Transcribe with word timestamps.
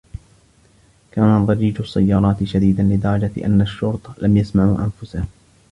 كان 1.11 1.45
ضجيج 1.45 1.81
السيارات 1.81 2.43
شديدا 2.43 2.83
لدرجة 2.83 3.45
أن 3.45 3.61
الشرطة 3.61 4.15
لم 4.21 4.37
يسمعوا 4.37 4.77
أنفسهم. 4.77 5.27